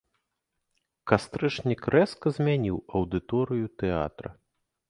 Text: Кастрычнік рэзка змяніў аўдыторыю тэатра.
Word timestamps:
Кастрычнік 1.11 1.81
рэзка 1.97 2.27
змяніў 2.39 2.83
аўдыторыю 3.01 3.65
тэатра. 3.85 4.29